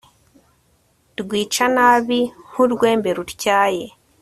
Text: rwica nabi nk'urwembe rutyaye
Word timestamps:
rwica 1.19 1.65
nabi 1.75 2.19
nk'urwembe 2.49 3.09
rutyaye 3.17 3.85